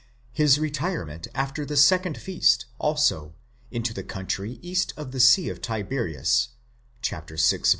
[0.33, 3.35] His retirement after the second feast, also,
[3.69, 6.47] into the country east of the Sea of Tiberias
[7.07, 7.19] (vi.